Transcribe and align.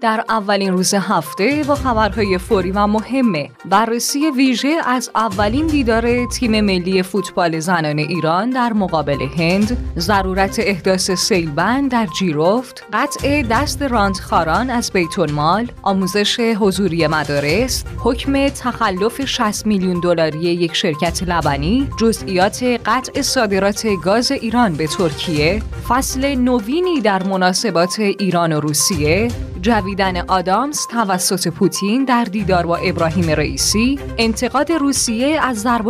در 0.00 0.24
اولین 0.28 0.72
روز 0.72 0.94
هفته 0.94 1.64
با 1.68 1.74
خبرهای 1.74 2.38
فوری 2.38 2.70
و 2.70 2.86
مهمه. 2.86 3.50
بررسی 3.64 4.30
ویژه 4.36 4.76
از 4.86 5.10
اولین 5.14 5.66
دیدار 5.66 6.26
تیم 6.26 6.60
ملی 6.60 7.02
فوتبال 7.02 7.60
زنان 7.60 7.98
ایران 7.98 8.50
در 8.50 8.72
مقابل 8.72 9.22
هند 9.38 9.94
ضرورت 9.98 10.56
احداث 10.58 11.10
سیلبند 11.10 11.90
در 11.90 12.06
جیروفت 12.18 12.84
قطع 12.92 13.42
دست 13.42 13.88
خاران 14.20 14.70
از 14.70 14.92
بیت 14.92 15.18
المال 15.18 15.68
آموزش 15.82 16.40
حضوری 16.40 17.06
مدارس 17.06 17.84
حکم 17.98 18.48
تخلف 18.48 19.24
60 19.24 19.66
میلیون 19.66 20.00
دلاری 20.00 20.38
یک 20.38 20.74
شرکت 20.74 21.22
لبنی 21.22 21.88
جزئیات 21.98 22.62
قطع 22.86 23.22
صادرات 23.22 23.86
گاز 24.04 24.32
ایران 24.32 24.74
به 24.74 24.86
ترکیه 24.86 25.62
فصل 25.88 26.34
نوینی 26.34 27.00
در 27.00 27.22
مناسبات 27.22 27.98
ایران 27.98 28.52
و 28.52 28.60
روسیه 28.60 29.28
جویدن 29.62 30.16
آدامز 30.16 30.86
توسط 30.86 31.48
پوتین 31.48 32.04
در 32.04 32.24
دیدار 32.24 32.66
با 32.66 32.76
ابراهیم 32.76 33.30
رئیسی 33.30 33.98
انتقاد 34.18 34.72
روسیه 34.72 35.40
از 35.42 35.60
ضرب 35.60 35.86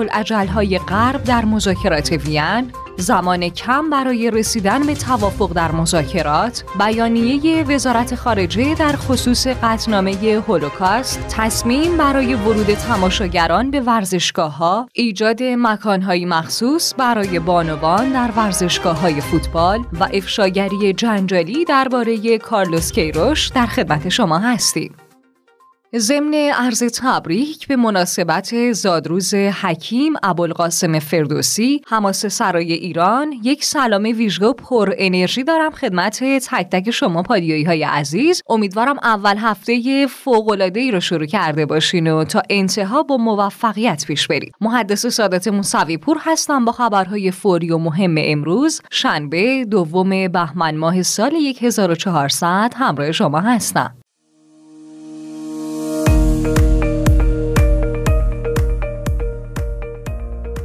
های 0.49 0.79
غرب 0.79 1.25
در 1.25 1.45
مذاکرات 1.45 2.13
وین 2.13 2.73
زمان 3.01 3.49
کم 3.49 3.91
برای 3.91 4.31
رسیدن 4.31 4.87
به 4.87 4.95
توافق 4.95 5.53
در 5.53 5.73
مذاکرات 5.73 6.65
بیانیه 6.79 7.65
وزارت 7.65 8.15
خارجه 8.15 8.75
در 8.75 8.93
خصوص 8.97 9.47
قطنامه 9.47 10.43
هولوکاست 10.49 11.25
تصمیم 11.31 11.97
برای 11.97 12.35
ورود 12.35 12.75
تماشاگران 12.75 13.71
به 13.71 13.81
ورزشگاه 13.81 14.57
ها 14.57 14.89
ایجاد 14.93 15.43
مکانهایی 15.43 16.25
مخصوص 16.25 16.95
برای 16.99 17.39
بانوان 17.39 18.13
در 18.13 18.31
ورزشگاه 18.37 19.01
های 19.01 19.21
فوتبال 19.21 19.79
و 20.01 20.09
افشاگری 20.15 20.93
جنجالی 20.93 21.65
درباره 21.65 22.39
کارلوس 22.39 22.93
کیروش 22.93 23.49
در 23.49 23.67
خدمت 23.67 24.09
شما 24.09 24.39
هستیم. 24.39 24.95
ضمن 25.99 26.35
عرض 26.35 26.83
تبریک 26.83 27.69
به 27.69 27.77
مناسبت 27.77 28.73
زادروز 28.73 29.35
حکیم 29.35 30.13
ابوالقاسم 30.23 30.99
فردوسی 30.99 31.81
حماس 31.87 32.27
سرای 32.27 32.73
ایران 32.73 33.35
یک 33.43 33.65
سلام 33.65 34.03
ویژه 34.03 34.47
و 34.47 34.53
پر 34.53 34.95
انرژی 34.99 35.45
دارم 35.45 35.71
خدمت 35.71 36.25
تک 36.25 36.69
تک 36.71 36.91
شما 36.91 37.23
پادیایی 37.23 37.65
های 37.65 37.83
عزیز. 37.83 38.43
امیدوارم 38.49 38.97
اول 39.03 39.37
هفته 39.39 40.07
فوق 40.07 40.49
العاده 40.49 40.81
ای 40.81 40.91
رو 40.91 41.01
شروع 41.01 41.27
کرده 41.27 41.67
باشین 41.67 42.13
و 42.13 42.25
تا 42.25 42.43
انتها 42.51 43.03
با 43.03 43.17
موفقیت 43.17 44.05
پیش 44.07 44.27
برید. 44.27 44.55
محدث 44.61 45.07
سادات 45.07 45.49
موسوی 45.49 45.97
پور 45.97 46.17
هستم 46.21 46.65
با 46.65 46.73
خبرهای 46.73 47.31
فوری 47.31 47.71
و 47.71 47.79
مهم 47.79 48.15
امروز. 48.19 48.81
شنبه 48.91 49.65
دوم 49.65 50.29
بهمن 50.29 50.77
ماه 50.77 51.03
سال 51.03 51.37
1400 51.61 52.73
همراه 52.77 53.13
شما 53.13 53.41
هستم. 53.41 54.00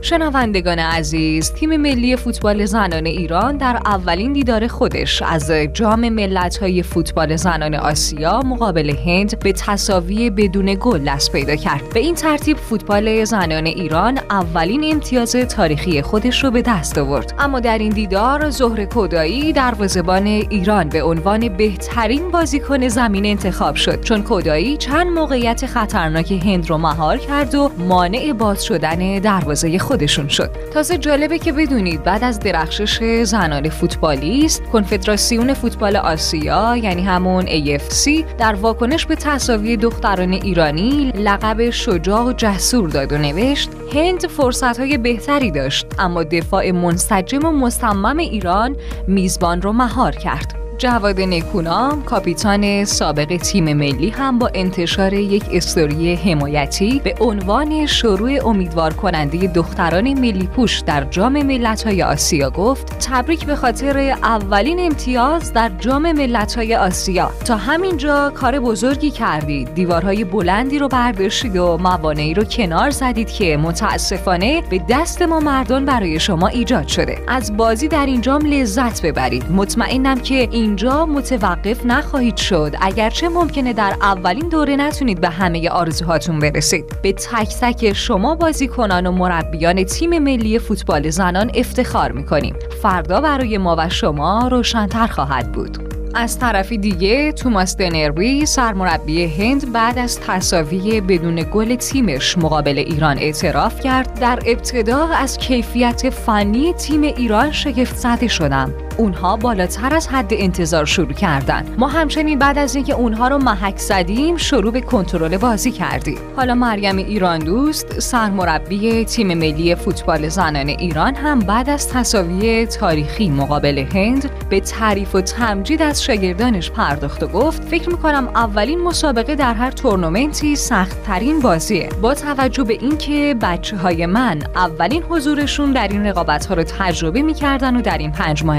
شنوندگان 0.05 0.79
عزیز 0.79 1.51
تیم 1.51 1.77
ملی 1.77 2.15
فوتبال 2.15 2.65
زنان 2.65 3.05
ایران 3.05 3.57
در 3.57 3.79
اولین 3.85 4.33
دیدار 4.33 4.67
خودش 4.67 5.21
از 5.21 5.51
جام 5.73 6.09
ملت‌های 6.09 6.83
فوتبال 6.83 7.35
زنان 7.35 7.75
آسیا 7.75 8.39
مقابل 8.39 8.95
هند 9.05 9.39
به 9.39 9.53
تساوی 9.53 10.29
بدون 10.29 10.77
گل 10.79 11.03
دست 11.07 11.31
پیدا 11.31 11.55
کرد. 11.55 11.93
به 11.93 11.99
این 11.99 12.15
ترتیب 12.15 12.57
فوتبال 12.57 13.23
زنان 13.23 13.65
ایران 13.65 14.19
اولین 14.29 14.93
امتیاز 14.93 15.35
تاریخی 15.35 16.01
خودش 16.01 16.43
رو 16.43 16.51
به 16.51 16.61
دست 16.61 16.97
آورد. 16.97 17.33
اما 17.39 17.59
در 17.59 17.77
این 17.77 17.91
دیدار 17.91 18.49
ظهر 18.49 18.85
کودایی 18.85 19.53
دروازه‌بان 19.53 20.25
ایران 20.25 20.89
به 20.89 21.03
عنوان 21.03 21.49
بهترین 21.49 22.31
بازیکن 22.31 22.87
زمین 22.87 23.25
انتخاب 23.25 23.75
شد. 23.75 24.01
چون 24.01 24.23
کودایی 24.23 24.77
چند 24.77 25.07
موقعیت 25.07 25.65
خطرناک 25.65 26.31
هند 26.31 26.69
رو 26.69 26.77
مهار 26.77 27.17
کرد 27.17 27.55
و 27.55 27.71
مانع 27.77 28.33
باز 28.33 28.65
شدن 28.65 29.19
دروازه 29.19 29.79
خود 29.79 29.94
خودشون 29.95 30.27
شد. 30.27 30.51
تازه 30.73 30.97
جالبه 30.97 31.39
که 31.39 31.51
بدونید 31.51 32.03
بعد 32.03 32.23
از 32.23 32.39
درخشش 32.39 33.23
زنان 33.23 33.69
فوتبالیست 33.69 34.63
کنفدراسیون 34.63 35.53
فوتبال 35.53 35.95
آسیا 35.95 36.77
یعنی 36.77 37.01
همون 37.01 37.45
AFC 37.45 38.23
در 38.37 38.55
واکنش 38.55 39.05
به 39.05 39.15
تصاوی 39.15 39.77
دختران 39.77 40.33
ایرانی 40.33 41.11
لقب 41.15 41.69
شجاع 41.69 42.23
و 42.23 42.33
جسور 42.33 42.89
داد 42.89 43.13
و 43.13 43.17
نوشت 43.17 43.69
هند 43.93 44.27
فرصت 44.27 44.79
های 44.79 44.97
بهتری 44.97 45.51
داشت 45.51 45.85
اما 45.99 46.23
دفاع 46.23 46.71
منسجم 46.71 47.45
و 47.45 47.51
مصمم 47.51 48.17
ایران 48.17 48.75
میزبان 49.07 49.61
رو 49.61 49.73
مهار 49.73 50.11
کرد. 50.11 50.64
جواد 50.77 51.21
نکونام 51.21 52.03
کاپیتان 52.03 52.85
سابق 52.85 53.37
تیم 53.37 53.73
ملی 53.73 54.09
هم 54.09 54.39
با 54.39 54.51
انتشار 54.53 55.13
یک 55.13 55.43
استوری 55.51 56.15
حمایتی 56.15 57.01
به 57.03 57.15
عنوان 57.19 57.85
شروع 57.85 58.47
امیدوار 58.47 58.93
کننده 58.93 59.47
دختران 59.47 60.13
ملی 60.13 60.47
پوش 60.47 60.79
در 60.79 61.03
جام 61.03 61.43
ملت‌های 61.43 62.03
آسیا 62.03 62.49
گفت 62.49 62.99
تبریک 62.99 63.45
به 63.45 63.55
خاطر 63.55 63.97
اولین 64.23 64.79
امتیاز 64.79 65.53
در 65.53 65.71
جام 65.79 66.11
ملت‌های 66.11 66.75
آسیا. 66.75 67.31
تا 67.45 67.55
همینجا 67.55 68.29
کار 68.29 68.59
بزرگی 68.59 69.11
کردید. 69.11 69.73
دیوارهای 69.73 70.23
بلندی 70.23 70.79
رو 70.79 70.87
برداشتید 70.87 71.57
و 71.57 71.77
موانعی 71.77 72.33
رو 72.33 72.43
کنار 72.43 72.89
زدید 72.89 73.29
که 73.29 73.57
متاسفانه 73.57 74.63
به 74.69 74.81
دست 74.89 75.21
ما 75.21 75.39
مردان 75.39 75.85
برای 75.85 76.19
شما 76.19 76.47
ایجاد 76.47 76.87
شده. 76.87 77.17
از 77.27 77.57
بازی 77.57 77.87
در 77.87 78.05
این 78.05 78.21
جام 78.21 78.45
لذت 78.45 79.05
ببرید. 79.05 79.51
مطمئنم 79.51 80.19
که 80.19 80.47
این 80.51 80.64
اینجا 80.65 81.05
متوقف 81.05 81.85
نخواهید 81.85 82.37
شد. 82.37 82.75
اگرچه 82.81 83.29
ممکنه 83.29 83.73
در 83.73 83.95
اولین 84.01 84.49
دوره 84.49 84.75
نتونید 84.75 85.21
به 85.21 85.29
همه 85.29 85.69
آرزوهاتون 85.69 86.39
برسید. 86.39 86.85
به 87.01 87.13
تک 87.13 87.55
تک 87.61 87.93
شما 87.93 88.35
بازیکنان 88.35 89.07
و 89.07 89.11
مربیان 89.11 89.83
تیم 89.83 90.19
ملی 90.19 90.59
فوتبال 90.59 91.09
زنان 91.09 91.51
افتخار 91.55 92.11
می‌کنیم. 92.11 92.55
فردا 92.81 93.21
برای 93.21 93.57
ما 93.57 93.75
و 93.79 93.89
شما 93.89 94.47
روشنتر 94.47 95.07
خواهد 95.07 95.51
بود. 95.51 95.77
از 96.15 96.39
طرفی 96.39 96.77
دیگه 96.77 97.31
توماس 97.31 97.77
دنروی 97.77 98.45
سرمربی 98.45 99.25
هند 99.25 99.71
بعد 99.71 99.97
از 99.97 100.19
تصاوی 100.19 101.01
بدون 101.01 101.45
گل 101.53 101.75
تیمش 101.75 102.37
مقابل 102.37 102.77
ایران 102.77 103.17
اعتراف 103.17 103.79
کرد. 103.81 104.19
در 104.19 104.39
ابتدا 104.45 105.07
از 105.07 105.37
کیفیت 105.37 106.09
فنی 106.09 106.73
تیم 106.73 107.01
ایران 107.01 107.51
شگفت 107.51 107.95
زده 107.95 108.27
شدم. 108.27 108.73
اونها 108.97 109.35
بالاتر 109.35 109.95
از 109.95 110.07
حد 110.07 110.27
انتظار 110.31 110.85
شروع 110.85 111.13
کردن. 111.13 111.75
ما 111.77 111.87
همچنین 111.87 112.39
بعد 112.39 112.57
از 112.57 112.75
اینکه 112.75 112.93
اونها 112.93 113.27
رو 113.27 113.37
محک 113.37 113.77
زدیم 113.77 114.37
شروع 114.37 114.71
به 114.71 114.81
کنترل 114.81 115.37
بازی 115.37 115.71
کردیم. 115.71 116.17
حالا 116.35 116.55
مریم 116.55 116.97
ایران 116.97 117.39
دوست 117.39 117.99
سرمربی 117.99 119.05
تیم 119.05 119.27
ملی 119.27 119.75
فوتبال 119.75 120.27
زنان 120.27 120.67
ایران 120.67 121.15
هم 121.15 121.39
بعد 121.39 121.69
از 121.69 121.89
تصاوی 121.89 122.65
تاریخی 122.65 123.29
مقابل 123.29 123.85
هند 123.93 124.29
به 124.49 124.59
تعریف 124.59 125.15
و 125.15 125.21
تمجید 125.21 125.81
از 125.81 126.03
شاگردانش 126.03 126.71
پرداخت 126.71 127.23
و 127.23 127.27
گفت 127.27 127.63
فکر 127.63 127.89
می‌کنم 127.89 128.27
اولین 128.35 128.81
مسابقه 128.81 129.35
در 129.35 129.53
هر 129.53 129.71
تورنمنتی 129.71 130.55
سخت 130.55 131.03
ترین 131.03 131.39
بازیه. 131.39 131.89
با 132.01 132.13
توجه 132.13 132.63
به 132.63 132.73
اینکه 132.73 133.35
بچه 133.41 133.77
های 133.77 134.05
من 134.05 134.39
اولین 134.55 135.03
حضورشون 135.03 135.71
در 135.71 135.87
این 135.87 136.05
رقابت 136.05 136.45
ها 136.45 136.55
رو 136.55 136.63
تجربه 136.63 137.21
می‌کردن 137.21 137.75
و 137.75 137.81
در 137.81 137.97
این 137.97 138.11
پنج 138.11 138.43
ماه 138.43 138.57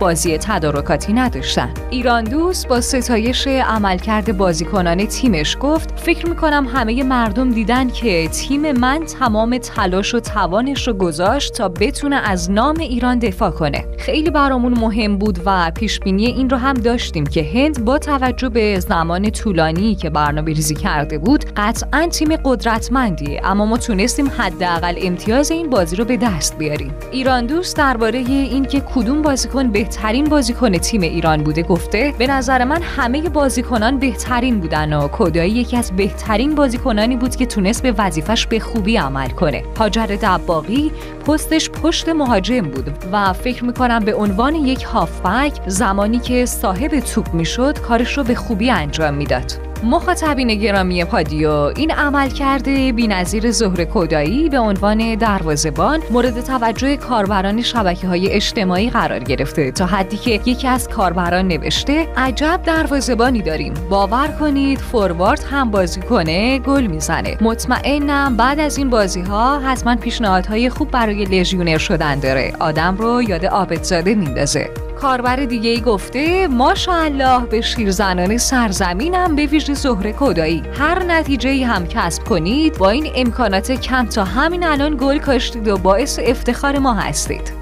بازی 0.00 0.38
تدارکاتی 0.38 1.12
نداشتن. 1.12 1.70
ایران 1.90 2.24
دوست 2.24 2.68
با 2.68 2.80
ستایش 2.80 3.46
عملکرد 3.46 4.36
بازیکنان 4.36 5.06
تیمش 5.06 5.56
گفت 5.60 6.00
فکر 6.00 6.28
می‌کنم 6.28 6.66
همه 6.74 7.02
مردم 7.02 7.50
دیدن 7.50 7.88
که 7.88 8.28
تیم 8.28 8.72
من 8.72 9.00
تمام 9.04 9.58
تلاش 9.58 10.14
و 10.14 10.20
توانش 10.20 10.88
رو 10.88 10.94
گذاشت 10.94 11.52
تا 11.52 11.68
بتونه 11.68 12.16
از 12.16 12.50
نام 12.50 12.76
ایران 12.78 13.18
دفاع 13.18 13.50
کنه. 13.50 13.84
خیلی 13.98 14.30
برامون 14.30 14.78
مهم 14.78 15.18
بود 15.18 15.38
و 15.46 15.70
پیش 15.74 16.00
بینی 16.00 16.26
این 16.26 16.50
رو 16.50 16.56
هم 16.56 16.74
داشتیم 16.74 17.26
که 17.26 17.42
هند 17.54 17.84
با 17.84 17.98
توجه 17.98 18.48
به 18.48 18.80
زمان 18.80 19.30
طولانی 19.30 19.94
که 19.94 20.10
برنامه 20.10 20.52
ریزی 20.52 20.74
کرده 20.74 21.18
بود 21.18 21.44
قطعا 21.56 22.06
تیم 22.06 22.36
قدرتمندیه 22.36 23.40
اما 23.44 23.66
ما 23.66 23.76
تونستیم 23.76 24.30
حداقل 24.38 24.94
امتیاز 25.02 25.50
این 25.50 25.70
بازی 25.70 25.96
رو 25.96 26.04
به 26.04 26.16
دست 26.16 26.58
بیاریم. 26.58 26.94
ایران 27.12 27.46
دوست 27.46 27.76
درباره 27.76 28.18
اینکه 28.18 28.80
کدوم 28.94 29.22
بازیکن 29.22 29.59
بهترین 29.68 30.24
بازیکن 30.24 30.78
تیم 30.78 31.00
ایران 31.00 31.42
بوده 31.42 31.62
گفته 31.62 32.14
به 32.18 32.26
نظر 32.26 32.64
من 32.64 32.82
همه 32.82 33.28
بازیکنان 33.28 33.98
بهترین 33.98 34.60
بودن 34.60 34.92
و 34.92 35.08
کودایی 35.08 35.52
یکی 35.52 35.76
از 35.76 35.92
بهترین 35.96 36.54
بازیکنانی 36.54 37.16
بود 37.16 37.36
که 37.36 37.46
تونست 37.46 37.82
به 37.82 37.94
وظیفش 37.98 38.46
به 38.46 38.60
خوبی 38.60 38.96
عمل 38.96 39.28
کنه. 39.28 39.62
هاجر 39.78 40.06
دباقی 40.06 40.92
پستش 41.26 41.70
پشت 41.70 42.08
مهاجم 42.08 42.60
بود 42.60 42.90
و 43.12 43.32
فکر 43.32 43.64
می‌کنم 43.64 43.98
به 43.98 44.14
عنوان 44.14 44.54
یک 44.54 44.82
هافبک 44.82 45.52
زمانی 45.66 46.18
که 46.18 46.46
صاحب 46.46 47.00
توپ 47.00 47.34
می‌شد 47.34 47.78
کارش 47.78 48.18
رو 48.18 48.24
به 48.24 48.34
خوبی 48.34 48.70
انجام 48.70 49.14
می‌داد. 49.14 49.52
مخاطبین 49.84 50.48
گرامی 50.48 51.04
پادیو 51.04 51.50
این 51.50 51.90
عمل 51.90 52.28
کرده 52.28 52.92
بینظیر 52.92 53.50
زهر 53.50 53.84
کودایی 53.84 54.48
به 54.48 54.58
عنوان 54.58 55.14
دروازبان 55.14 56.00
مورد 56.10 56.40
توجه 56.40 56.96
کاربران 56.96 57.62
شبکه 57.62 58.08
های 58.08 58.30
اجتماعی 58.32 58.90
قرار 58.90 59.18
گرفته 59.18 59.70
تا 59.70 59.86
حدی 59.86 60.16
که 60.16 60.30
یکی 60.30 60.68
از 60.68 60.88
کاربران 60.88 61.48
نوشته 61.48 62.06
عجب 62.16 62.60
دروازبانی 62.66 63.42
داریم. 63.42 63.74
باور 63.90 64.26
کنید 64.40 64.78
فوروارد 64.78 65.44
هم 65.50 65.70
بازی 65.70 66.00
کنه 66.00 66.58
گل 66.58 66.86
می‌زنه. 66.86 67.36
مطمئنم 67.40 68.36
بعد 68.36 68.60
از 68.60 68.78
این 68.78 68.90
بازی 68.90 69.20
ها 69.20 69.60
حتما 69.60 69.96
پیشنهادهای 69.96 70.70
خوب 70.70 70.90
برای 70.90 71.09
لژیونر 71.12 71.78
شدن 71.78 72.20
داره. 72.20 72.52
آدم 72.60 72.96
رو 72.96 73.22
یاد 73.22 73.44
آبدزاده 73.44 74.14
میندازه. 74.14 74.70
کاربر 75.00 75.36
دیگه 75.36 75.70
ای 75.70 75.80
گفته 75.80 76.48
ماشاءالله 76.48 77.46
به 77.46 77.60
شیرزنان 77.60 78.38
سرزمینم 78.38 79.36
به 79.36 79.46
ویژه 79.46 79.74
زهره 79.74 80.14
کدایی 80.18 80.62
هر 80.78 81.04
نتیجه 81.04 81.50
ای 81.50 81.62
هم 81.62 81.86
کسب 81.86 82.24
کنید 82.24 82.78
با 82.78 82.90
این 82.90 83.12
امکانات 83.14 83.72
کم 83.72 84.06
تا 84.06 84.24
همین 84.24 84.64
الان 84.64 84.96
گل 84.96 85.18
کاشتید 85.18 85.68
و 85.68 85.78
باعث 85.78 86.18
افتخار 86.22 86.78
ما 86.78 86.94
هستید. 86.94 87.59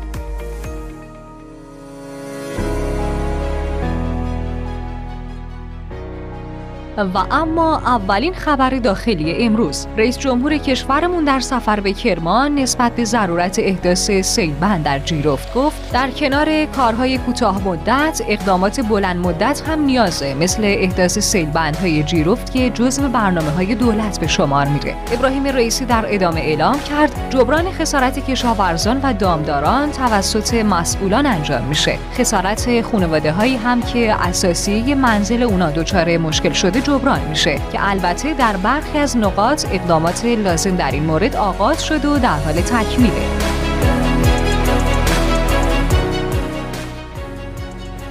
و 7.05 7.19
اما 7.31 7.79
اولین 7.79 8.35
خبر 8.35 8.71
داخلی 8.71 9.45
امروز. 9.45 9.87
رئیس 9.97 10.19
جمهور 10.19 10.57
کشورمون 10.57 11.25
در 11.25 11.41
سفر 11.41 11.81
به 11.81 11.93
کرمان 11.93 12.55
نسبت 12.55 12.93
به 12.93 13.05
ضرورت 13.05 13.59
احداث 13.59 14.11
سیلبند 14.11 14.85
در 14.85 14.99
جیرفت 14.99 15.55
گفت. 15.55 15.93
در 15.93 16.11
کنار 16.11 16.65
کارهای 16.65 17.19
کوتاه 17.19 17.65
مدت 17.65 18.23
اقدامات 18.29 18.81
بلند 18.81 19.17
مدت 19.17 19.63
هم 19.69 19.81
نیازه 19.81 20.35
مثل 20.35 20.65
احداث 20.65 21.19
سیلبندهای 21.19 22.03
جیرفت 22.03 22.53
که 22.53 22.71
جزو 22.71 23.09
برنامه 23.09 23.51
های 23.51 23.75
دولت 23.75 24.21
به 24.21 24.27
شمار 24.27 24.67
میره. 24.67 24.95
ابراهیم 25.13 25.47
رئیسی 25.47 25.85
در 25.85 26.05
ادامه 26.09 26.41
اعلام 26.41 26.81
کرد 26.81 27.31
جبران 27.31 27.71
خسارت 27.71 28.31
کشاورزان 28.31 29.01
و 29.03 29.13
دامداران 29.13 29.91
توسط 29.91 30.55
مسئولان 30.55 31.27
انجام 31.27 31.65
میشه. 31.65 31.99
خسارت 32.15 32.81
خانواده 32.81 33.33
هایی 33.33 33.57
هم 33.57 33.83
که 33.83 34.15
اساسی 34.15 34.95
منزل 34.95 35.43
اونا 35.43 35.71
دچار 35.71 36.19
مشکل 36.19 36.53
شده 36.53 36.81
جبران 36.89 37.21
میشه 37.29 37.61
که 37.73 37.89
البته 37.89 38.35
در 38.35 38.57
برخی 38.57 38.99
از 38.99 39.17
نقاط 39.17 39.67
اقدامات 39.73 40.25
لازم 40.25 40.77
در 40.77 40.91
این 40.91 41.05
مورد 41.05 41.37
آغاز 41.37 41.85
شده 41.85 42.09
و 42.09 42.19
در 42.19 42.39
حال 42.39 42.55
تکمیله. 42.55 43.58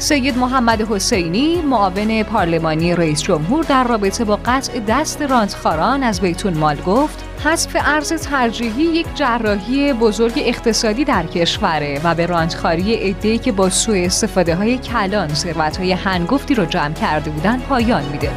سید 0.07 0.37
محمد 0.37 0.81
حسینی 0.81 1.61
معاون 1.61 2.23
پارلمانی 2.23 2.95
رئیس 2.95 3.21
جمهور 3.21 3.63
در 3.63 3.83
رابطه 3.83 4.25
با 4.25 4.39
قطع 4.45 4.79
دست 4.87 5.21
رانتخاران 5.21 6.03
از 6.03 6.21
بیتون 6.21 6.53
مال 6.53 6.75
گفت 6.75 7.23
حذف 7.43 7.75
ارز 7.79 8.13
ترجیحی 8.13 8.83
یک 8.83 9.07
جراحی 9.15 9.93
بزرگ 9.93 10.33
اقتصادی 10.35 11.05
در 11.05 11.25
کشوره 11.25 12.01
و 12.03 12.15
به 12.15 12.25
رانتخاری 12.25 12.95
عده‌ای 12.95 13.37
که 13.37 13.51
با 13.51 13.69
سوء 13.69 14.05
استفاده 14.05 14.55
های 14.55 14.77
کلان 14.77 15.33
ثروت 15.33 15.77
های 15.77 15.91
هنگفتی 15.91 16.55
رو 16.55 16.65
جمع 16.65 16.93
کرده 16.93 17.29
بودن 17.29 17.59
پایان 17.59 18.03
میده. 18.11 18.31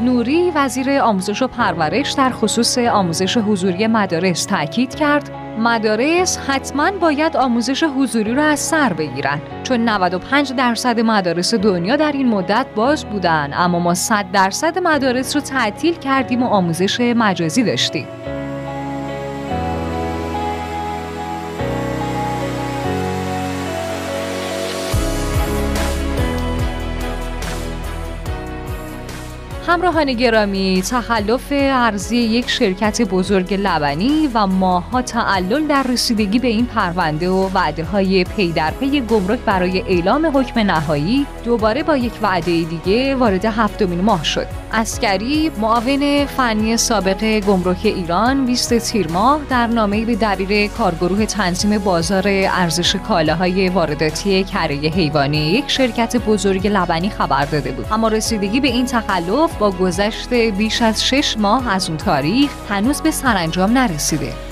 نوری 0.00 0.50
وزیر 0.54 0.90
آموزش 0.90 1.42
و 1.42 1.46
پرورش 1.46 2.12
در 2.12 2.30
خصوص 2.30 2.78
آموزش 2.78 3.36
حضوری 3.36 3.86
مدارس 3.86 4.44
تاکید 4.44 4.94
کرد 4.94 5.30
مدارس 5.58 6.38
حتما 6.38 6.90
باید 6.90 7.36
آموزش 7.36 7.82
حضوری 7.82 8.34
رو 8.34 8.42
از 8.42 8.60
سر 8.60 8.92
بگیرن 8.92 9.40
چون 9.62 9.88
95 9.88 10.52
درصد 10.52 11.00
مدارس 11.00 11.54
دنیا 11.54 11.96
در 11.96 12.12
این 12.12 12.28
مدت 12.28 12.66
باز 12.74 13.04
بودن 13.04 13.50
اما 13.54 13.78
ما 13.78 13.94
100 13.94 14.26
درصد 14.32 14.78
مدارس 14.78 15.36
رو 15.36 15.42
تعطیل 15.42 15.94
کردیم 15.94 16.42
و 16.42 16.46
آموزش 16.46 17.00
مجازی 17.00 17.62
داشتیم. 17.62 18.06
همراهان 29.70 30.12
گرامی 30.12 30.82
تخلف 30.90 31.46
ارزی 31.52 32.16
یک 32.16 32.50
شرکت 32.50 33.02
بزرگ 33.02 33.54
لبنی 33.54 34.30
و 34.34 34.46
ماه‌ها 34.46 35.02
تعلل 35.02 35.66
در 35.66 35.82
رسیدگی 35.82 36.38
به 36.38 36.48
این 36.48 36.66
پرونده 36.66 37.28
و 37.28 37.48
وعده 37.54 37.84
های 37.84 38.24
پی 38.24 38.52
در 38.52 38.70
پی 38.70 39.00
گمرک 39.00 39.38
برای 39.38 39.80
اعلام 39.80 40.26
حکم 40.26 40.60
نهایی 40.60 41.26
دوباره 41.44 41.82
با 41.82 41.96
یک 41.96 42.12
وعده 42.22 42.62
دیگه 42.62 43.14
وارد 43.14 43.44
هفتمین 43.44 44.00
ماه 44.00 44.24
شد. 44.24 44.46
عسکری 44.72 45.50
معاون 45.60 46.26
فنی 46.26 46.76
سابق 46.76 47.40
گمرک 47.40 47.80
ایران 47.84 48.46
20 48.46 48.78
تیر 48.78 49.12
ماه 49.12 49.40
در 49.50 49.66
نامه‌ای 49.66 50.04
به 50.04 50.16
دبیر 50.16 50.70
کارگروه 50.70 51.26
تنظیم 51.26 51.78
بازار 51.78 52.24
ارزش 52.26 52.96
کالاهای 52.96 53.68
وارداتی 53.68 54.44
کره 54.44 54.74
حیوانی 54.74 55.38
یک 55.38 55.70
شرکت 55.70 56.16
بزرگ 56.16 56.66
لبنی 56.66 57.10
خبر 57.10 57.44
داده 57.44 57.72
بود. 57.72 57.86
اما 57.92 58.08
رسیدگی 58.08 58.60
به 58.60 58.68
این 58.68 58.86
تخلف 58.86 59.59
با 59.60 59.70
گذشت 59.70 60.34
بیش 60.34 60.82
از 60.82 61.04
شش 61.04 61.38
ماه 61.38 61.68
از 61.68 61.88
اون 61.88 61.96
تاریخ 61.96 62.50
هنوز 62.68 63.00
به 63.00 63.10
سرانجام 63.10 63.70
نرسیده. 63.78 64.49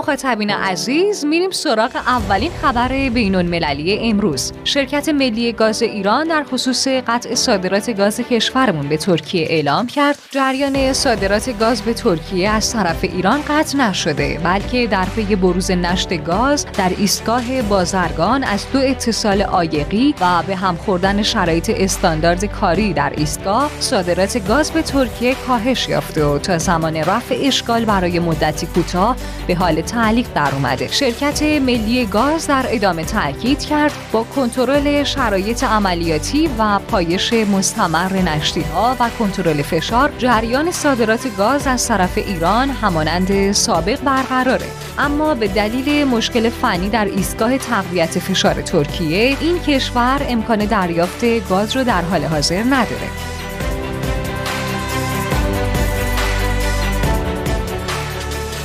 مخاطبین 0.00 0.50
عزیز 0.50 1.24
میریم 1.24 1.50
سراغ 1.50 1.96
اولین 1.96 2.50
خبر 2.62 2.88
بین 2.88 3.34
المللی 3.34 3.98
امروز. 3.98 4.52
شرکت 4.64 5.08
ملی 5.08 5.52
گاز 5.52 5.82
ایران 5.82 6.28
در 6.28 6.44
خصوص 6.44 6.88
قطع 6.88 7.34
صادرات 7.34 7.96
گاز 7.96 8.20
کشورمون 8.20 8.88
به 8.88 8.96
ترکیه 8.96 9.46
اعلام 9.50 9.86
کرد. 9.86 10.18
جریان 10.30 10.92
صادرات 10.92 11.58
گاز 11.58 11.82
به 11.82 11.94
ترکیه 11.94 12.50
از 12.50 12.72
طرف 12.72 13.04
ایران 13.04 13.40
قطع 13.48 13.78
نشده 13.78 14.40
بلکه 14.44 14.86
در 14.86 15.04
پی 15.04 15.36
بروز 15.36 15.70
نشت 15.70 16.24
گاز 16.24 16.66
در 16.78 16.92
ایستگاه 16.98 17.62
بازرگان 17.62 18.44
از 18.44 18.66
دو 18.72 18.78
اتصال 18.78 19.42
آیقی 19.42 20.14
و 20.20 20.42
به 20.46 20.56
هم 20.56 20.76
خوردن 20.76 21.22
شرایط 21.22 21.70
استاندارد 21.76 22.44
کاری 22.44 22.92
در 22.92 23.12
ایستگاه 23.16 23.70
صادرات 23.80 24.48
گاز 24.48 24.70
به 24.70 24.82
ترکیه 24.82 25.34
کاهش 25.34 25.88
یافته 25.88 26.24
و 26.24 26.38
تا 26.38 26.58
زمان 26.58 26.96
رفع 26.96 27.38
اشکال 27.42 27.84
برای 27.84 28.18
مدتی 28.18 28.66
کوتاه 28.66 29.16
به 29.46 29.54
حال 29.54 29.82
تعلیق 29.90 30.26
در 30.34 30.54
اومده. 30.54 30.88
شرکت 30.88 31.42
ملی 31.42 32.06
گاز 32.06 32.46
در 32.46 32.66
ادامه 32.68 33.04
تاکید 33.04 33.58
کرد 33.58 33.92
با 34.12 34.22
کنترل 34.22 35.04
شرایط 35.04 35.64
عملیاتی 35.64 36.50
و 36.58 36.78
پایش 36.78 37.32
مستمر 37.32 38.12
نشتی 38.12 38.60
ها 38.60 38.96
و 39.00 39.10
کنترل 39.18 39.62
فشار 39.62 40.12
جریان 40.18 40.70
صادرات 40.70 41.36
گاز 41.36 41.66
از 41.66 41.88
طرف 41.88 42.18
ایران 42.18 42.70
همانند 42.70 43.52
سابق 43.52 44.00
برقراره. 44.00 44.66
اما 44.98 45.34
به 45.34 45.48
دلیل 45.48 46.04
مشکل 46.04 46.50
فنی 46.50 46.88
در 46.88 47.04
ایستگاه 47.04 47.58
تقویت 47.58 48.18
فشار 48.18 48.62
ترکیه 48.62 49.36
این 49.40 49.58
کشور 49.58 50.26
امکان 50.28 50.58
دریافت 50.58 51.48
گاز 51.48 51.76
رو 51.76 51.84
در 51.84 52.02
حال 52.02 52.24
حاضر 52.24 52.62
نداره. 52.62 53.39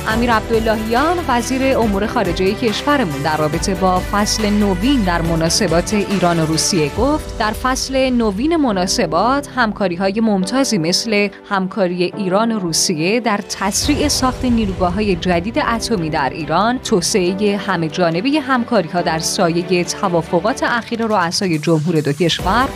امیر 0.08 0.32
عبداللهیان 0.32 1.16
وزیر 1.28 1.78
امور 1.78 2.06
خارجه 2.06 2.54
کشورمون 2.54 3.22
در 3.22 3.36
رابطه 3.36 3.74
با 3.74 4.00
فصل 4.12 4.50
نوین 4.50 5.00
در 5.00 5.22
مناسبات 5.22 5.94
ایران 5.94 6.40
و 6.40 6.46
روسیه 6.46 6.90
گفت 6.98 7.38
در 7.38 7.50
فصل 7.50 8.10
نوین 8.10 8.56
مناسبات 8.56 9.48
همکاری 9.56 9.96
های 9.96 10.20
ممتازی 10.20 10.78
مثل 10.78 11.28
همکاری 11.48 12.04
ایران 12.04 12.52
و 12.52 12.58
روسیه 12.58 13.20
در 13.20 13.40
تسریع 13.48 14.08
ساخت 14.08 14.44
نیروگاه 14.44 14.94
های 14.94 15.16
جدید 15.16 15.58
اتمی 15.58 16.10
در 16.10 16.30
ایران 16.30 16.78
توسعه 16.78 17.56
همه 17.56 17.88
جانبه 17.88 18.30
همکاری 18.30 18.88
ها 18.88 19.02
در 19.02 19.18
سایه 19.18 19.84
توافقات 19.84 20.62
اخیر 20.62 21.06
رؤسای 21.06 21.58
جمهور 21.58 22.00
دو 22.00 22.12
کشور 22.12 22.68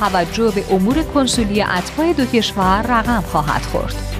توجه 0.00 0.50
به 0.50 0.74
امور 0.74 1.02
کنسولی 1.02 1.62
اتباع 1.62 2.12
دو 2.12 2.24
کشور 2.24 2.82
رقم 2.82 3.20
خواهد 3.20 3.62
خورد. 3.62 4.15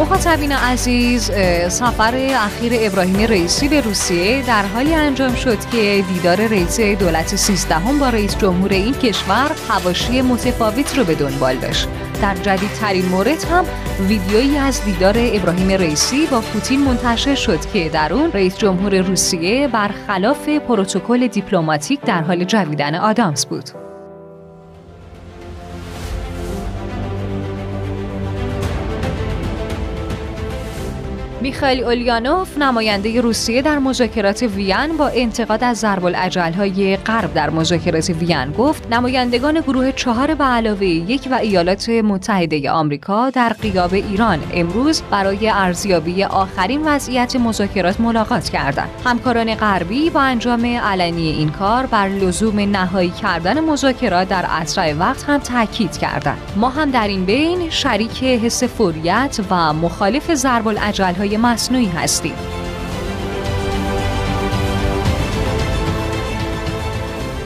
مخاطبین 0.00 0.52
عزیز 0.52 1.30
سفر 1.68 2.14
اخیر 2.16 2.72
ابراهیم 2.76 3.16
رئیسی 3.16 3.68
به 3.68 3.80
روسیه 3.80 4.46
در 4.46 4.66
حالی 4.66 4.94
انجام 4.94 5.34
شد 5.34 5.58
که 5.72 6.04
دیدار 6.14 6.36
رئیس 6.36 6.80
دولت 6.80 7.36
سیزدهم 7.36 7.98
با 7.98 8.08
رئیس 8.08 8.38
جمهور 8.38 8.72
این 8.72 8.94
کشور 8.94 9.50
حواشی 9.68 10.22
متفاوت 10.22 10.98
رو 10.98 11.04
به 11.04 11.14
دنبال 11.14 11.56
داشت. 11.56 11.88
در 12.22 12.34
جدیدترین 12.34 13.06
مورد 13.06 13.44
هم 13.44 13.64
ویدیویی 14.08 14.58
از 14.58 14.84
دیدار 14.84 15.14
ابراهیم 15.18 15.68
رئیسی 15.70 16.26
با 16.26 16.40
پوتین 16.40 16.80
منتشر 16.80 17.34
شد 17.34 17.72
که 17.72 17.88
در 17.88 18.12
اون 18.12 18.32
رئیس 18.32 18.58
جمهور 18.58 19.00
روسیه 19.00 19.68
برخلاف 19.68 20.48
پروتکل 20.48 21.26
دیپلماتیک 21.26 22.00
در 22.00 22.22
حال 22.22 22.44
جویدن 22.44 22.94
آدامس 22.94 23.46
بود. 23.46 23.89
میخائیل 31.50 31.84
اولیانوف 31.84 32.58
نماینده 32.58 33.20
روسیه 33.20 33.62
در 33.62 33.78
مذاکرات 33.78 34.42
وین 34.42 34.96
با 34.98 35.08
انتقاد 35.08 35.64
از 35.64 35.78
ضرب 35.78 36.04
های 36.54 36.96
غرب 36.96 37.34
در 37.34 37.50
مذاکرات 37.50 38.10
وین 38.10 38.52
گفت 38.58 38.92
نمایندگان 38.92 39.60
گروه 39.60 39.92
چهار 39.92 40.34
به 40.34 40.44
علاوه 40.44 40.86
یک 40.86 41.28
و 41.30 41.34
ایالات 41.34 41.88
متحده 41.88 42.70
آمریکا 42.70 43.30
در 43.30 43.48
قیاب 43.48 43.94
ایران 43.94 44.38
امروز 44.54 45.02
برای 45.10 45.48
ارزیابی 45.48 46.24
آخرین 46.24 46.82
وضعیت 46.84 47.36
مذاکرات 47.36 48.00
ملاقات 48.00 48.48
کردند. 48.48 48.88
همکاران 49.04 49.54
غربی 49.54 50.10
با 50.10 50.20
انجام 50.20 50.66
علنی 50.66 51.30
این 51.30 51.50
کار 51.50 51.86
بر 51.86 52.08
لزوم 52.08 52.60
نهایی 52.60 53.10
کردن 53.10 53.60
مذاکرات 53.60 54.28
در 54.28 54.44
اسرع 54.48 54.92
وقت 54.92 55.24
هم 55.24 55.38
تاکید 55.38 55.98
کردند. 55.98 56.38
ما 56.56 56.68
هم 56.68 56.90
در 56.90 57.08
این 57.08 57.24
بین 57.24 57.70
شریک 57.70 58.24
حس 58.24 58.64
فوریت 58.64 59.40
و 59.50 59.72
مخالف 59.72 60.34
ضرب 60.34 60.66
های 61.18 61.39
مصنوعی 61.40 61.88
هستیم. 61.88 62.34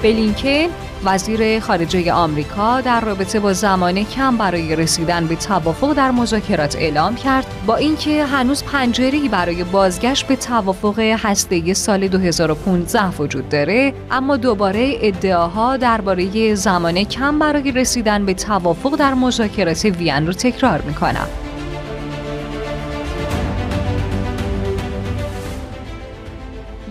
بلینکن 0.02 0.68
وزیر 1.04 1.60
خارجه 1.60 2.12
آمریکا 2.12 2.80
در 2.80 3.00
رابطه 3.00 3.40
با 3.40 3.52
زمان 3.52 4.04
کم 4.04 4.36
برای 4.36 4.76
رسیدن 4.76 5.26
به 5.26 5.36
توافق 5.36 5.92
در 5.92 6.10
مذاکرات 6.10 6.76
اعلام 6.76 7.14
کرد 7.14 7.46
با 7.66 7.76
اینکه 7.76 8.24
هنوز 8.24 8.64
پنجره‌ای 8.64 9.28
برای 9.28 9.64
بازگشت 9.64 10.26
به 10.26 10.36
توافق 10.36 10.98
هسته‌ای 10.98 11.74
سال 11.74 12.08
2015 12.08 13.08
وجود 13.08 13.48
داره 13.48 13.94
اما 14.10 14.36
دوباره 14.36 14.96
ادعاها 15.00 15.76
درباره 15.76 16.54
زمان 16.54 17.04
کم 17.04 17.38
برای 17.38 17.72
رسیدن 17.72 18.26
به 18.26 18.34
توافق 18.34 18.96
در 18.96 19.14
مذاکرات 19.14 19.84
وین 19.84 20.26
رو 20.26 20.32
تکرار 20.32 20.80
می‌کنم 20.80 21.28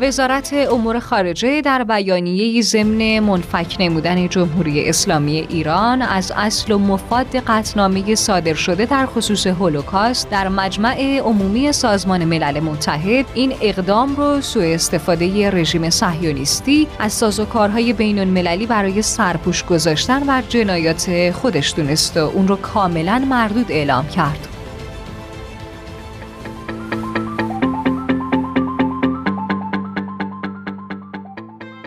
وزارت 0.03 0.53
امور 0.53 0.99
خارجه 0.99 1.61
در 1.61 1.83
بیانیه 1.83 2.61
ضمن 2.61 3.19
منفک 3.19 3.75
نمودن 3.79 4.27
جمهوری 4.27 4.89
اسلامی 4.89 5.37
ایران 5.49 6.01
از 6.01 6.31
اصل 6.35 6.73
و 6.73 6.77
مفاد 6.77 7.35
قطنامه 7.35 8.15
صادر 8.15 8.53
شده 8.53 8.85
در 8.85 9.05
خصوص 9.05 9.47
هولوکاست 9.47 10.29
در 10.29 10.49
مجمع 10.49 11.19
عمومی 11.19 11.71
سازمان 11.71 12.25
ملل 12.25 12.59
متحد 12.59 13.25
این 13.33 13.53
اقدام 13.61 14.15
رو 14.15 14.41
سوء 14.41 14.73
استفاده 14.73 15.51
رژیم 15.51 15.89
صهیونیستی 15.89 16.87
از 16.99 17.13
سازوکارهای 17.13 17.93
بین 17.93 18.19
المللی 18.19 18.65
برای 18.65 19.01
سرپوش 19.01 19.65
گذاشتن 19.65 20.19
بر 20.19 20.41
جنایات 20.41 21.31
خودش 21.31 21.73
دونست 21.75 22.17
و 22.17 22.19
اون 22.19 22.47
رو 22.47 22.55
کاملا 22.55 23.19
مردود 23.29 23.71
اعلام 23.71 24.07
کرد. 24.07 24.52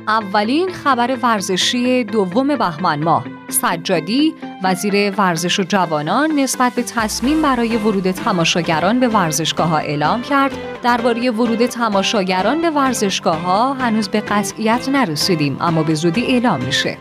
اولین 0.08 0.72
خبر 0.72 1.18
ورزشی 1.22 2.04
دوم 2.04 2.56
بهمن 2.56 3.04
ماه. 3.04 3.24
سجادی 3.48 4.34
وزیر 4.64 5.10
ورزش 5.10 5.60
و 5.60 5.62
جوانان 5.62 6.30
نسبت 6.30 6.74
به 6.74 6.82
تصمیم 6.82 7.42
برای 7.42 7.76
ورود 7.76 8.10
تماشاگران 8.10 9.00
به 9.00 9.08
ورزشگاه 9.08 9.68
ها 9.68 9.78
اعلام 9.78 10.22
کرد. 10.22 10.52
درباره 10.82 11.30
ورود 11.30 11.66
تماشاگران 11.66 12.62
به 12.62 12.70
ورزشگاه 12.70 13.40
ها 13.40 13.74
هنوز 13.74 14.08
به 14.08 14.20
قطعیت 14.20 14.88
نرسیدیم 14.88 15.56
اما 15.60 15.82
به 15.82 15.94
زودی 15.94 16.26
اعلام 16.26 16.64
میشه. 16.64 16.98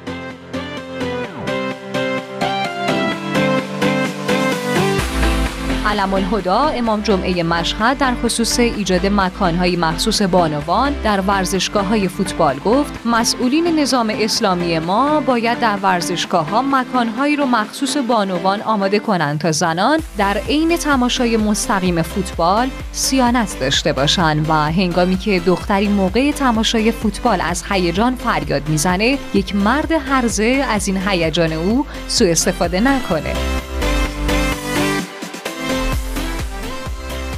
علم 5.96 6.14
الهدا 6.14 6.68
امام 6.68 7.02
جمعه 7.02 7.44
مشهد 7.44 7.98
در 7.98 8.14
خصوص 8.24 8.60
ایجاد 8.60 9.06
مکانهای 9.06 9.76
مخصوص 9.76 10.22
بانوان 10.22 10.94
در 11.04 11.22
ورزشگاه 11.22 11.86
های 11.86 12.08
فوتبال 12.08 12.60
گفت 12.60 12.94
مسئولین 13.06 13.80
نظام 13.80 14.14
اسلامی 14.20 14.80
ما 14.80 15.20
باید 15.20 15.60
در 15.60 15.78
ورزشگاه 15.84 16.50
ها 16.50 16.62
مکانهایی 16.62 17.36
رو 17.36 17.46
مخصوص 17.46 17.98
بانوان 17.98 18.62
آماده 18.62 19.00
کنند 19.00 19.40
تا 19.40 19.52
زنان 19.52 20.00
در 20.18 20.38
عین 20.38 20.78
تماشای 20.78 21.38
مستقیم 21.38 22.02
فوتبال 22.02 22.70
سیانت 22.92 23.60
داشته 23.60 23.94
باشند 23.94 24.50
و 24.50 24.54
هنگامی 24.54 25.18
که 25.18 25.40
دختری 25.40 25.88
موقع 25.88 26.32
تماشای 26.32 26.92
فوتبال 26.92 27.42
از 27.42 27.64
هیجان 27.70 28.16
فریاد 28.16 28.70
می‌زنه 28.70 29.18
یک 29.34 29.56
مرد 29.56 29.92
هرزه 29.92 30.66
از 30.70 30.88
این 30.88 30.98
هیجان 31.08 31.54
او 31.54 31.86
سوء 32.08 32.32
استفاده 32.32 32.80
نکنه. 32.80 33.65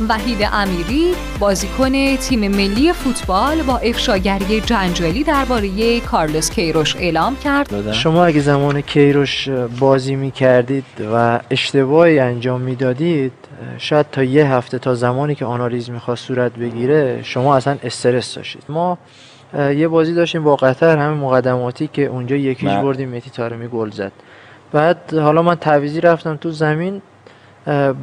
وحید 0.09 0.49
امیری 0.53 1.13
بازیکن 1.39 2.15
تیم 2.15 2.39
ملی 2.39 2.93
فوتبال 2.93 3.61
با 3.61 3.77
افشاگری 3.77 4.61
جنجالی 4.61 5.23
درباره 5.23 5.99
کارلوس 5.99 6.51
کیروش 6.51 6.95
اعلام 6.95 7.35
کرد. 7.35 7.91
شما 7.91 8.25
اگه 8.25 8.39
زمان 8.39 8.81
کیروش 8.81 9.49
بازی 9.79 10.15
می 10.15 10.31
کردید 10.31 10.85
و 11.13 11.39
اشتباهی 11.51 12.19
انجام 12.19 12.61
می‌دادید 12.61 13.31
شاید 13.77 14.05
تا 14.11 14.23
یه 14.23 14.45
هفته 14.45 14.79
تا 14.79 14.95
زمانی 14.95 15.35
که 15.35 15.45
آنالیز 15.45 15.89
می‌خواست 15.89 16.25
صورت 16.25 16.51
بگیره 16.53 17.19
شما 17.23 17.55
اصلا 17.55 17.77
استرس 17.83 18.35
داشتید. 18.35 18.63
ما 18.69 18.97
یه 19.53 19.87
بازی 19.87 20.13
داشتیم 20.13 20.43
با 20.43 20.55
قطر 20.55 20.97
همین 20.97 21.19
مقدماتی 21.19 21.89
که 21.93 22.05
اونجا 22.05 22.35
یکیش 22.35 22.69
بله. 22.69 22.81
بردیم 22.81 23.15
متی 23.15 23.29
تارمی 23.29 23.67
گل 23.67 23.89
زد. 23.91 24.11
بعد 24.71 25.13
حالا 25.13 25.41
من 25.41 25.55
تعویزی 25.55 26.01
رفتم 26.01 26.35
تو 26.35 26.51
زمین 26.51 27.01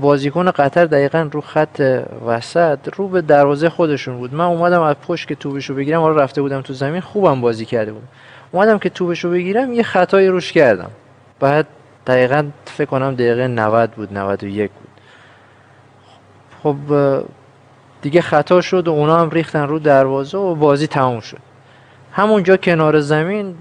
بازیکن 0.00 0.50
قطر 0.50 0.85
دقیقا 0.85 1.28
رو 1.33 1.40
خط 1.40 2.04
وسط 2.26 2.78
رو 2.97 3.09
به 3.09 3.21
دروازه 3.21 3.68
خودشون 3.68 4.16
بود. 4.16 4.35
من 4.35 4.44
اومدم 4.44 4.83
از 4.83 4.97
پشت 5.09 5.28
که 5.28 5.35
توبشو 5.35 5.75
بگیرم 5.75 6.00
حالا 6.00 6.16
رفته 6.16 6.42
بودم 6.42 6.61
تو 6.61 6.73
زمین 6.73 7.00
خوبم 7.00 7.40
بازی 7.40 7.64
کرده 7.64 7.92
بودم. 7.92 8.09
اومدم 8.52 8.78
که 8.78 8.90
توبشو 8.90 9.30
بگیرم 9.30 9.73
یه 9.73 9.83
خطای 9.83 10.28
روش 10.28 10.52
کردم. 10.52 10.90
بعد 11.40 11.66
دقیقا 12.06 12.47
فکر 12.64 12.88
کنم 12.88 13.14
دقیقه 13.14 13.49
90 13.49 13.90
بود 13.90 14.18
91 14.18 14.71
بود. 14.71 14.88
خب 16.62 16.76
دیگه 18.02 18.21
خطا 18.21 18.61
شد 18.61 18.88
و 18.88 18.90
اونا 18.90 19.21
هم 19.21 19.30
ریختن 19.30 19.66
رو 19.66 19.78
دروازه 19.78 20.38
و 20.38 20.54
بازی 20.54 20.87
تموم 20.87 21.21
شد. 21.21 21.38
همونجا 22.12 22.56
کنار 22.56 23.00
زمین 23.00 23.54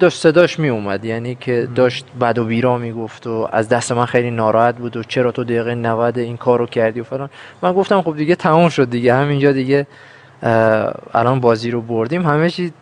داشت 0.00 0.18
صداش 0.18 0.58
می 0.58 0.68
اومد 0.68 1.04
یعنی 1.04 1.34
که 1.34 1.68
داشت 1.74 2.06
بد 2.20 2.38
و 2.38 2.44
بیرا 2.44 2.78
می‌گفت 2.78 3.26
و 3.26 3.48
از 3.52 3.68
دست 3.68 3.92
من 3.92 4.04
خیلی 4.04 4.30
ناراحت 4.30 4.76
بود 4.76 4.96
و 4.96 5.02
چرا 5.02 5.32
تو 5.32 5.44
دقیقه 5.44 5.74
90 5.74 6.18
این 6.18 6.36
کارو 6.36 6.66
کردی 6.66 7.00
و 7.00 7.04
فلان. 7.04 7.30
من 7.62 7.72
گفتم 7.72 8.02
خب 8.02 8.16
دیگه 8.16 8.34
تمام 8.34 8.68
شد 8.68 8.90
دیگه. 8.90 9.14
همینجا 9.14 9.52
دیگه 9.52 9.86
الان 11.14 11.40
بازی 11.40 11.70
رو 11.70 11.80
بردیم. 11.80 12.26
همه 12.26 12.50
چی 12.50 12.72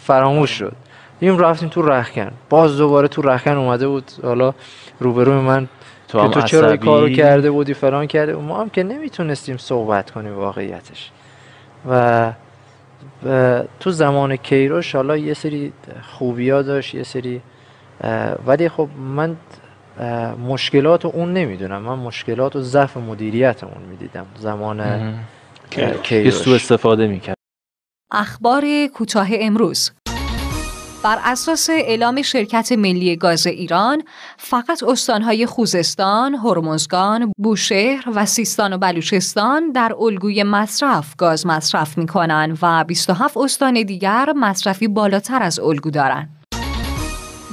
فراموش 0.00 0.50
شد. 0.50 0.72
این 1.20 1.38
رفتیم 1.38 1.68
تو 1.68 1.82
رخکن. 1.82 2.30
باز 2.48 2.76
دوباره 2.78 3.08
تو 3.08 3.22
رخکن 3.22 3.56
اومده 3.56 3.88
بود. 3.88 4.04
حالا 4.22 4.54
روبروی 5.00 5.40
من 5.40 5.68
تو, 6.08 6.28
تو 6.28 6.42
چرا 6.42 6.68
این 6.68 6.76
کارو 6.76 7.08
کرده 7.08 7.50
بودی 7.50 7.74
فلان 7.74 8.06
کرده 8.06 8.34
ما 8.34 8.60
هم 8.60 8.68
که 8.70 8.82
نمی‌تونستیم 8.82 9.56
صحبت 9.56 10.10
کنیم 10.10 10.36
واقعیتش. 10.36 11.10
و 11.90 12.32
تو 13.80 13.90
زمان 13.90 14.36
کیروش 14.36 14.94
حالا 14.94 15.16
یه 15.16 15.34
سری 15.34 15.72
خوبی 16.02 16.50
ها 16.50 16.62
داشت 16.62 16.94
یه 16.94 17.02
سری 17.02 17.40
ولی 18.46 18.68
خب 18.68 18.88
من 19.16 19.36
مشکلات 20.48 21.04
اون 21.04 21.32
نمی‌دونم. 21.32 21.82
من 21.82 21.94
مشکلات 21.94 22.56
و 22.56 22.60
ضعف 22.60 22.96
مدیریت 22.96 23.64
اون 23.64 23.82
می‌دیدم 23.82 24.26
زمان 24.38 24.82
کیروش. 26.02 26.34
سو 26.34 26.50
استفاده 26.50 27.06
می‌کرد. 27.06 27.36
اخبار 28.10 28.64
کوتاه 28.94 29.28
امروز. 29.32 29.90
بر 31.06 31.18
اساس 31.24 31.70
اعلام 31.70 32.22
شرکت 32.22 32.72
ملی 32.72 33.16
گاز 33.16 33.46
ایران 33.46 34.02
فقط 34.36 34.82
استانهای 34.82 35.46
خوزستان، 35.46 36.34
هرمزگان، 36.34 37.32
بوشهر 37.38 38.04
و 38.14 38.26
سیستان 38.26 38.72
و 38.72 38.78
بلوچستان 38.78 39.72
در 39.72 39.94
الگوی 40.00 40.42
مصرف 40.42 41.16
گاز 41.16 41.46
مصرف 41.46 41.98
می 41.98 42.06
کنند 42.06 42.58
و 42.62 42.84
27 42.84 43.36
استان 43.36 43.82
دیگر 43.82 44.32
مصرفی 44.36 44.88
بالاتر 44.88 45.42
از 45.42 45.60
الگو 45.60 45.90
دارند. 45.90 46.35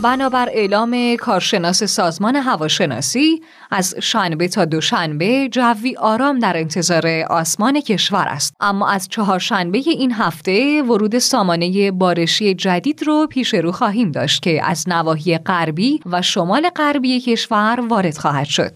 بنابر 0.04 0.50
اعلام 0.52 1.16
کارشناس 1.16 1.84
سازمان 1.84 2.36
هواشناسی 2.36 3.42
از 3.72 3.96
شنبه 4.02 4.48
تا 4.48 4.66
دوشنبه 4.66 5.50
جوی 5.52 5.96
آرام 5.98 6.40
در 6.40 6.58
انتظار 6.58 7.08
آسمان 7.30 7.82
کشور 7.82 8.26
است. 8.28 8.54
اما 8.60 8.90
از 8.90 9.10
چهارشنبه 9.10 9.78
این 9.78 10.12
هفته 10.12 10.84
ورود 10.84 11.20
سامانه 11.20 11.92
بارشی 11.92 12.54
جدید 12.54 13.04
رو 13.04 13.28
پیش 13.28 13.54
رو 13.54 13.72
خواهیم 13.72 14.12
داشت 14.12 14.42
که 14.42 14.62
از 14.64 14.90
نواحی 14.90 15.38
غربی 15.38 16.00
و 16.06 16.22
شمال 16.22 16.70
غربی 16.70 17.20
کشور 17.20 17.80
وارد 17.90 18.18
خواهد 18.18 18.48
شد. 18.48 18.72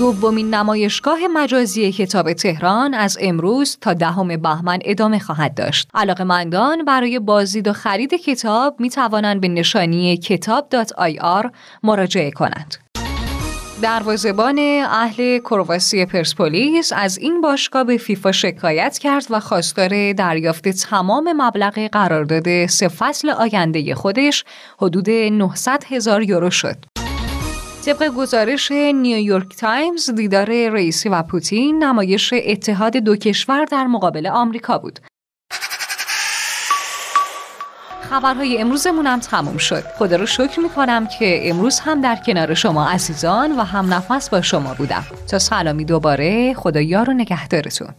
دومین 0.00 0.54
نمایشگاه 0.54 1.18
مجازی 1.34 1.92
کتاب 1.92 2.32
تهران 2.32 2.94
از 2.94 3.18
امروز 3.20 3.78
تا 3.80 3.92
دهم 3.92 4.36
بهمن 4.36 4.78
ادامه 4.84 5.18
خواهد 5.18 5.54
داشت. 5.54 5.88
علاقمندان 5.94 6.84
برای 6.84 7.18
بازدید 7.18 7.68
و 7.68 7.72
خرید 7.72 8.14
کتاب 8.14 8.80
می 8.80 8.90
توانند 8.90 9.40
به 9.40 9.48
نشانی 9.48 10.16
کتاب.ir 10.16 11.50
مراجعه 11.82 12.30
کنند. 12.30 12.76
دروازبان 13.82 14.58
اهل 14.88 15.38
کرواسی 15.38 16.06
پرسپولیس 16.06 16.92
از 16.96 17.18
این 17.18 17.40
باشگاه 17.40 17.84
به 17.84 17.96
فیفا 17.96 18.32
شکایت 18.32 18.98
کرد 18.98 19.26
و 19.30 19.40
خواستار 19.40 20.12
دریافت 20.12 20.68
تمام 20.68 21.32
مبلغ 21.42 21.78
قرارداد 21.92 22.66
سه 22.66 22.88
فصل 22.88 23.30
آینده 23.30 23.94
خودش 23.94 24.44
حدود 24.78 25.10
900 25.10 25.84
هزار 25.88 26.22
یورو 26.22 26.50
شد. 26.50 26.89
طبق 27.86 28.08
گزارش 28.08 28.70
نیویورک 28.70 29.56
تایمز 29.56 30.10
دیدار 30.10 30.68
رئیسی 30.68 31.08
و 31.08 31.22
پوتین 31.22 31.84
نمایش 31.84 32.34
اتحاد 32.36 32.96
دو 32.96 33.16
کشور 33.16 33.64
در 33.64 33.86
مقابل 33.86 34.26
آمریکا 34.26 34.78
بود. 34.78 34.98
خبرهای 38.10 38.58
امروزمون 38.58 39.06
هم 39.06 39.20
تموم 39.20 39.58
شد. 39.58 39.82
خدا 39.98 40.16
رو 40.16 40.26
شکر 40.26 40.60
می‌کنم 40.60 41.08
که 41.18 41.50
امروز 41.50 41.80
هم 41.80 42.00
در 42.00 42.16
کنار 42.26 42.54
شما 42.54 42.88
عزیزان 42.88 43.58
و 43.58 43.62
هم 43.62 43.94
نفس 43.94 44.30
با 44.30 44.42
شما 44.42 44.74
بودم. 44.74 45.04
تا 45.30 45.38
سلامی 45.38 45.84
دوباره 45.84 46.54
خدا 46.54 46.80
یار 46.80 47.10
و 47.10 47.12
نگهدارتون. 47.12 47.94